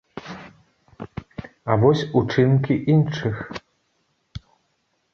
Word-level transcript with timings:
А 1.69 1.77
вось 1.85 2.03
учынкі 2.23 2.81
іншых. 2.97 3.35